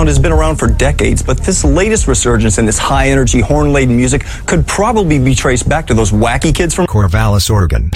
[0.00, 3.70] sound has been around for decades, but this latest resurgence in this high energy, horn
[3.70, 7.90] laden music could probably be traced back to those wacky kids from Corvallis, Oregon.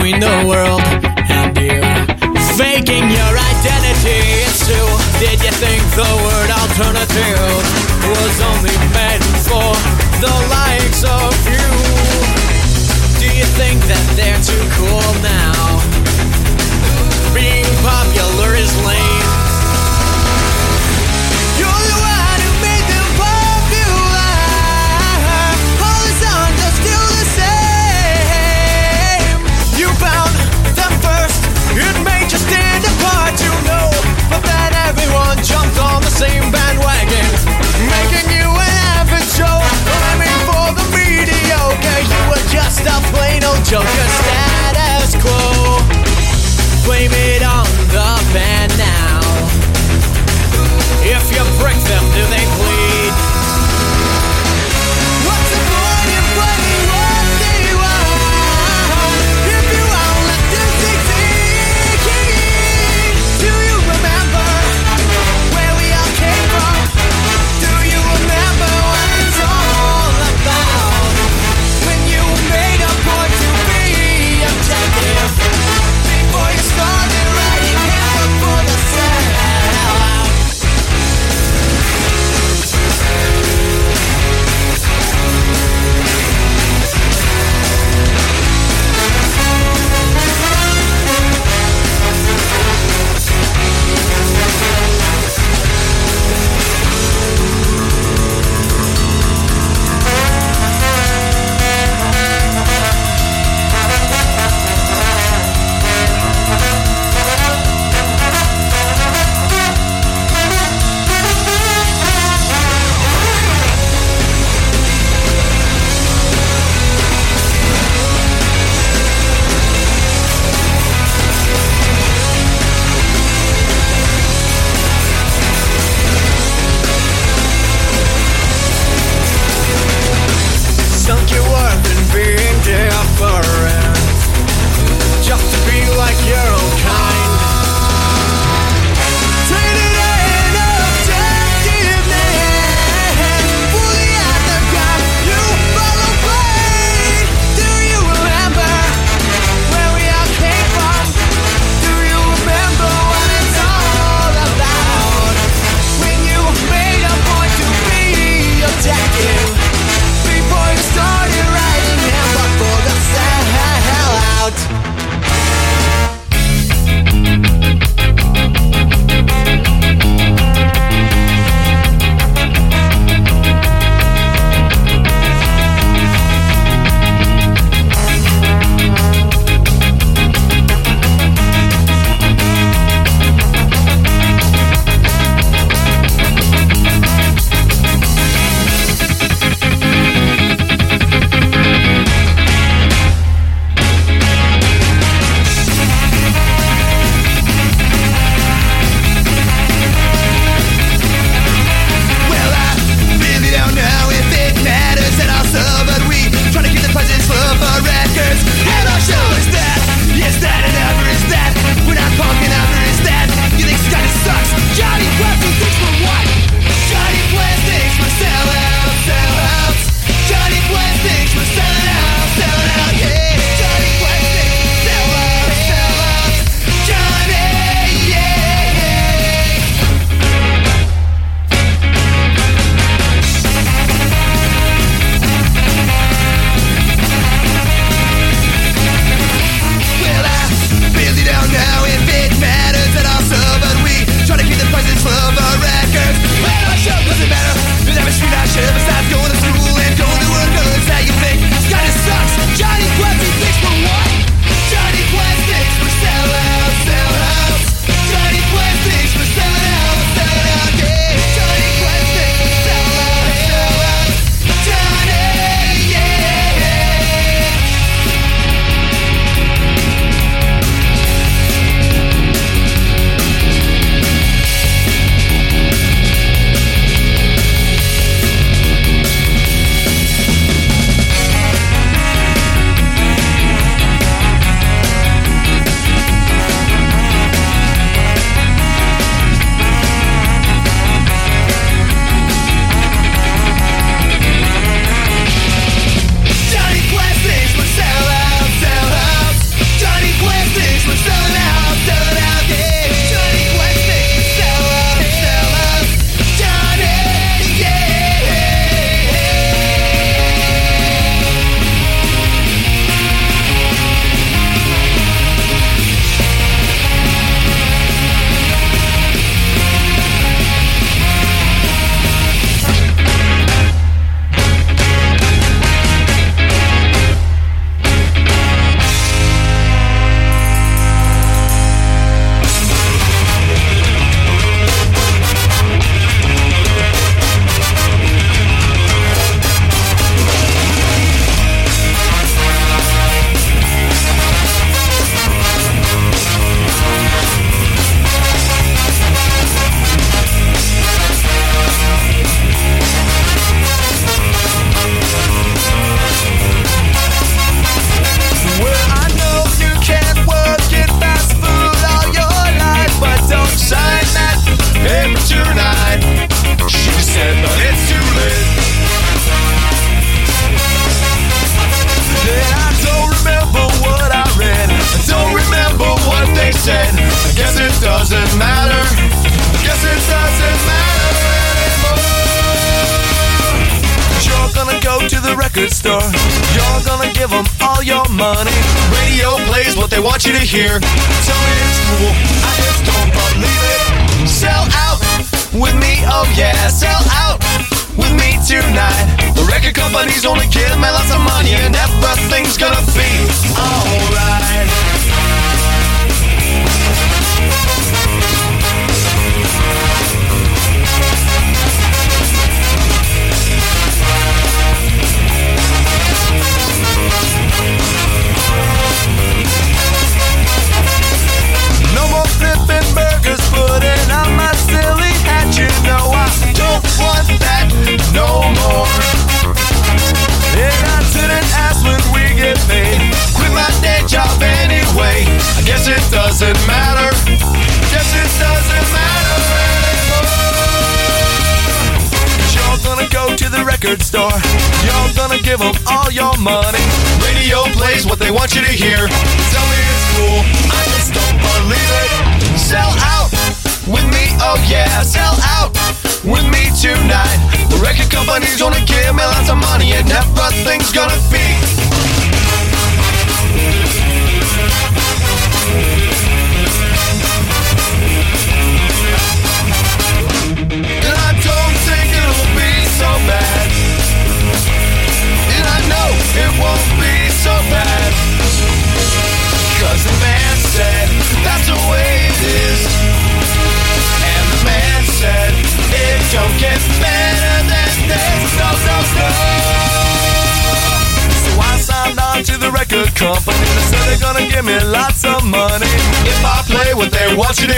[0.00, 0.69] Between the world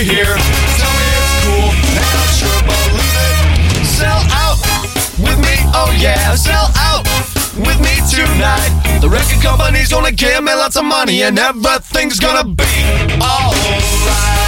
[0.05, 0.25] hear.
[0.25, 3.87] Tell me it's cool, and I sure believe it.
[3.87, 4.59] Sell out
[5.19, 7.07] with me, oh yeah, sell out
[7.57, 8.99] with me tonight.
[9.01, 12.65] The record company's gonna give me lots of money, and everything's gonna be
[13.21, 14.42] alright.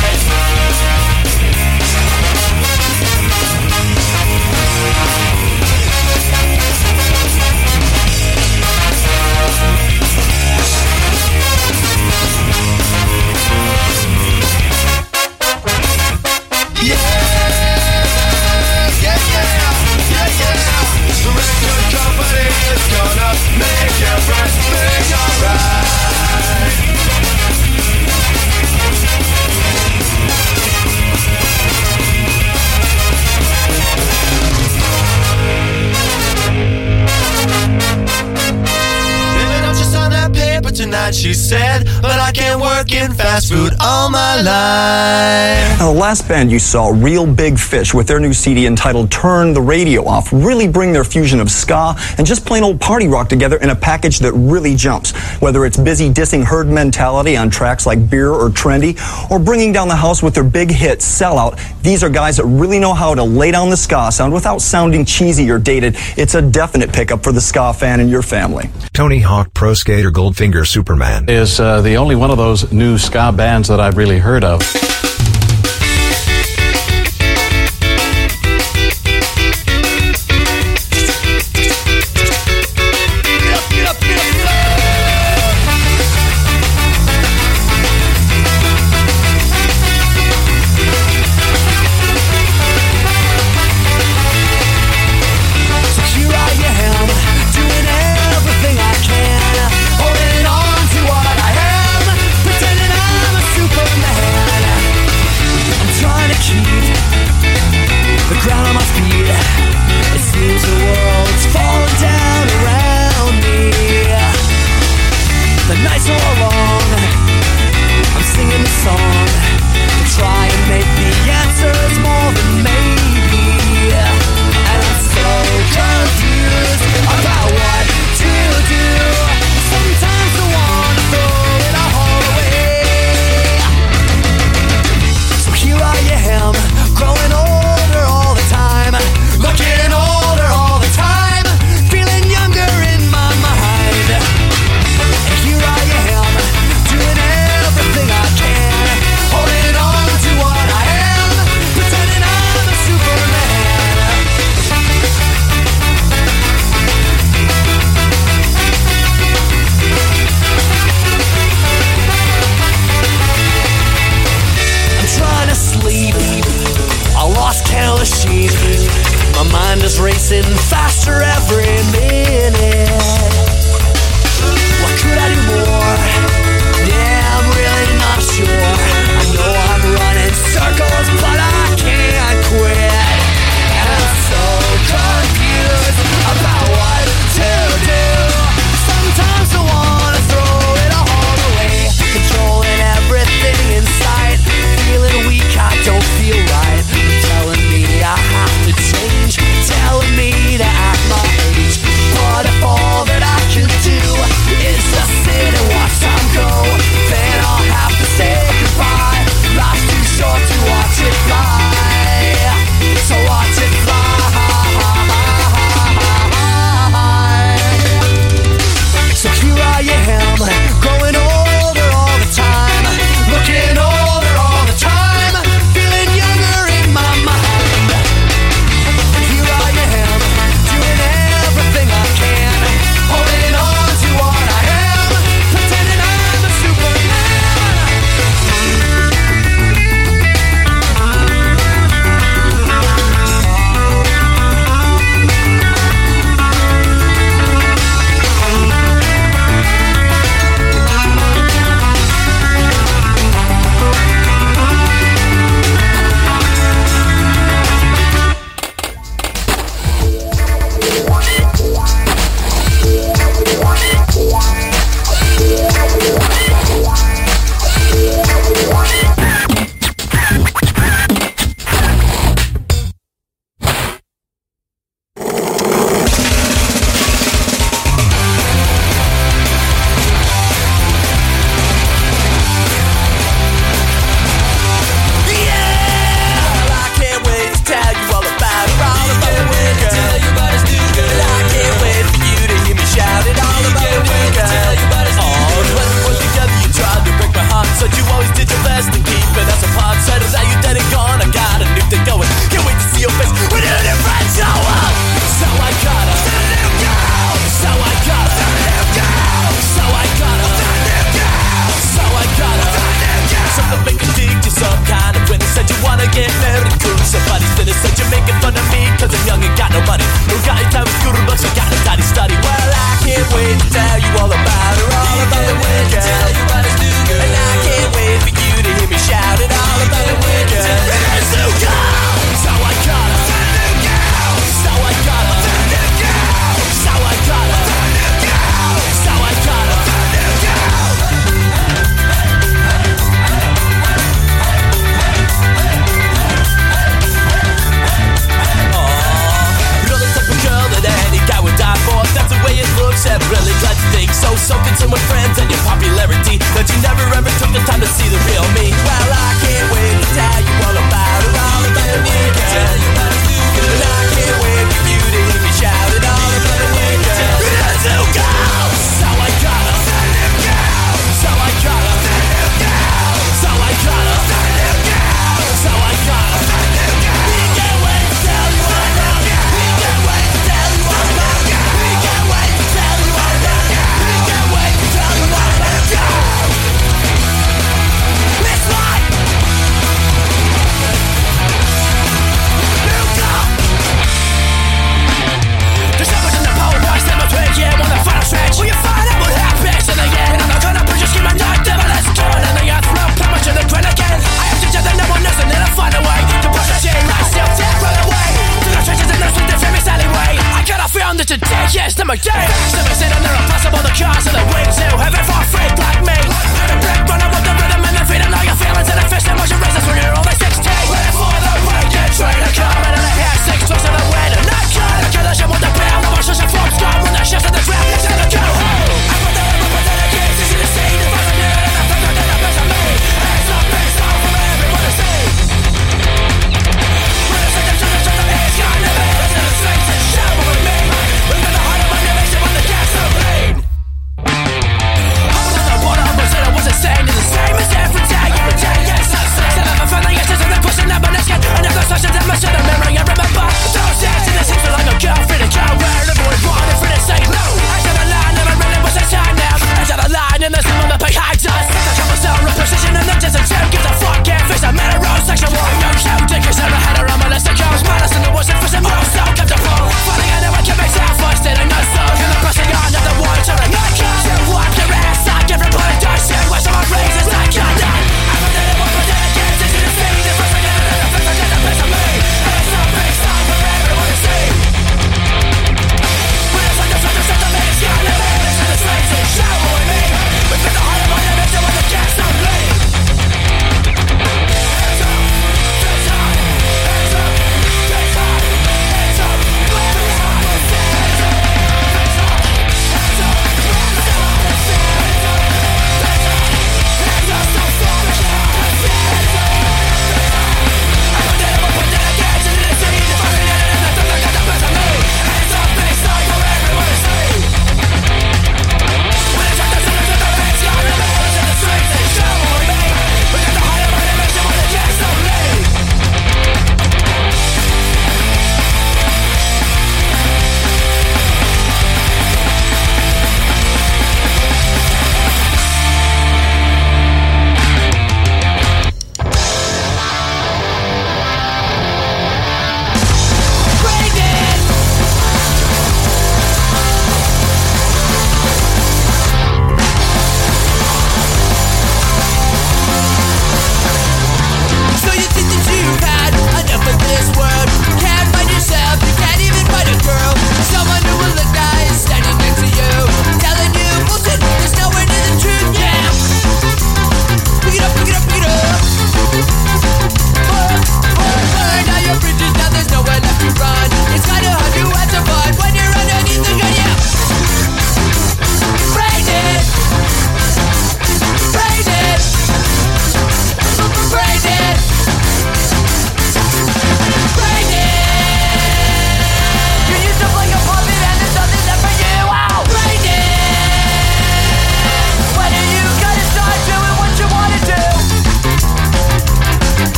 [42.85, 45.79] I can't work in fast food all my life.
[45.79, 49.55] Now, the last band you saw, Reel Big Fish, with their new CD entitled Turn
[49.55, 53.31] the Radio Off, really bring their fusion of ska and just plain old party rock
[53.31, 55.13] together in a package that really jumps.
[55.41, 59.01] Whether it's busy dissing herd mentality on tracks like Beer or Trendy,
[59.31, 62.79] or bringing down the house with their big hit, Sellout, these are guys that really
[62.79, 65.97] know how to lay down the ska sound without sounding cheesy or dated.
[66.19, 68.69] It's a definite pickup for the ska fan in your family.
[68.93, 71.31] Tony Hawk Pro Skater Goldfinger Superman.
[71.31, 74.61] is uh, the only one of those new ska bands that I've really heard of.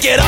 [0.00, 0.27] Take it away.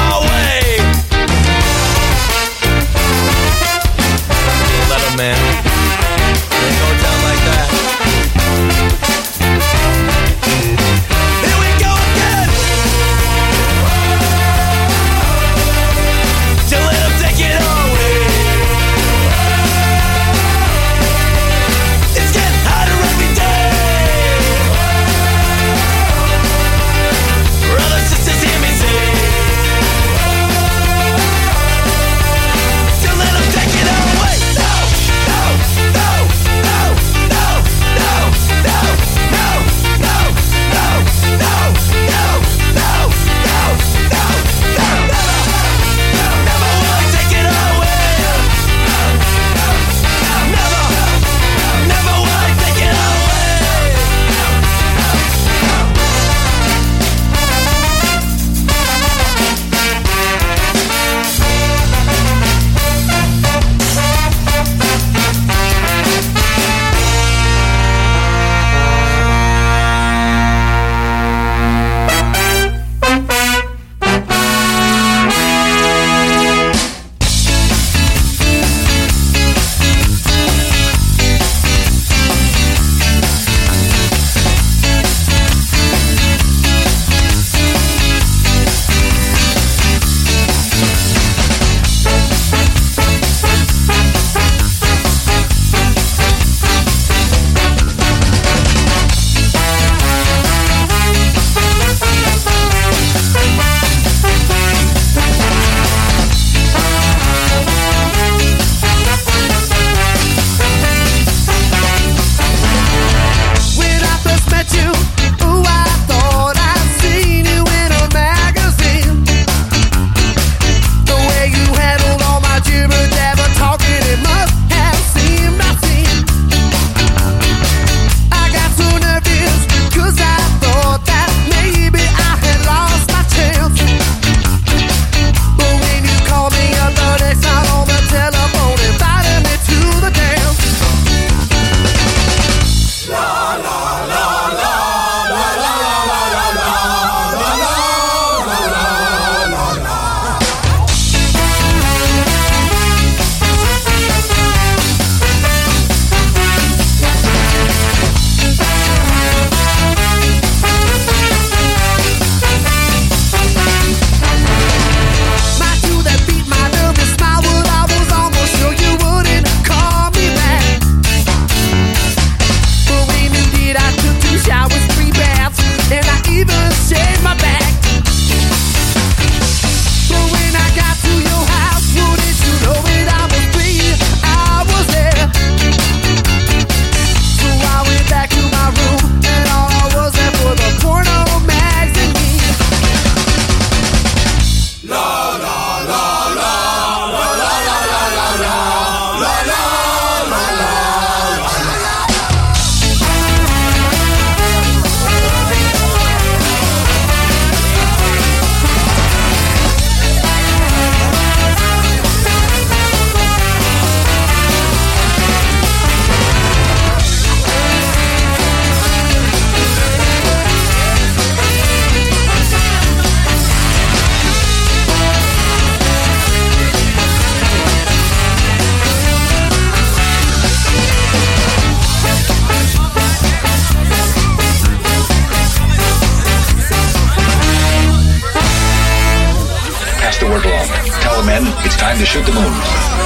[241.90, 242.99] Time to shoot the moon.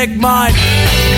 [0.00, 1.09] Take mine.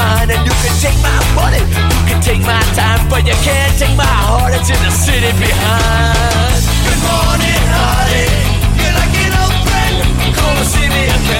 [0.00, 1.62] mine and you can take my money.
[1.98, 4.52] You can take my time But you can't take my heart.
[4.56, 6.60] It's in the city behind.
[6.86, 8.28] Good morning, honey.
[8.78, 9.96] You're like an old friend.
[10.36, 11.39] Come and see me again.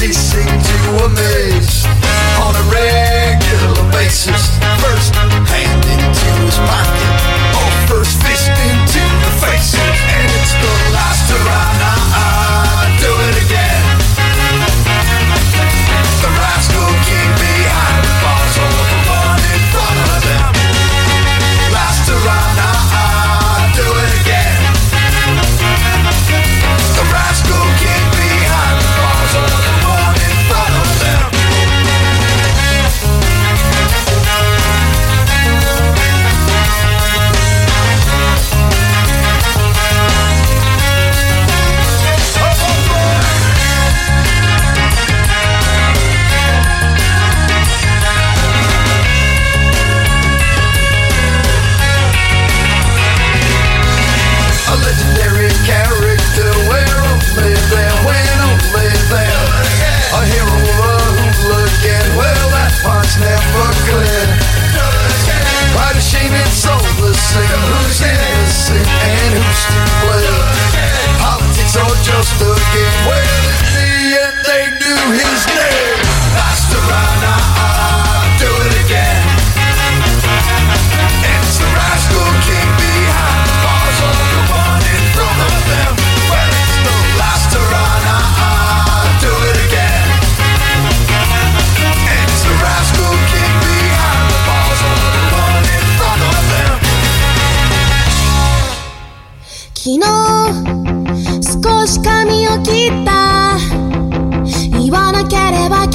[0.00, 0.59] see, see.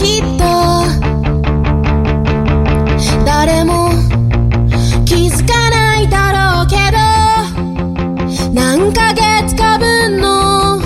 [0.06, 0.86] きた
[3.26, 3.90] 誰も
[5.04, 6.98] 気づかないだろうけど
[8.54, 10.80] 何ヶ月か分の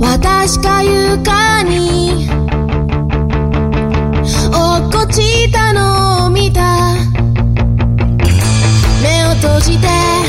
[0.00, 2.26] 私か床に
[4.50, 6.94] 落っこちたのを見た。
[9.02, 10.23] 目を閉じて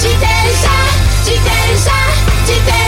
[0.00, 0.86] te deixar,
[1.24, 2.06] te deixar,
[2.46, 2.87] te deixar.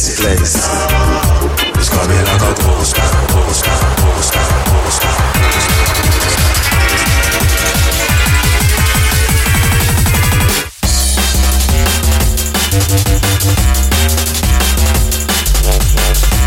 [0.00, 0.22] esse
[1.90, 4.60] gonna be like a vou buscar, vou buscar, vou buscar.
[15.62, 16.39] We'll